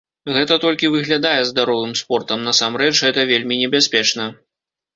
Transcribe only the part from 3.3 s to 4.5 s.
вельмі небяспечна.